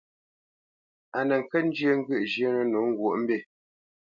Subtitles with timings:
[1.17, 3.37] A nə kə́ njyə́ ŋgyə̂ʼ zhyə́nə̄ nǒ ŋgwǒʼmbî.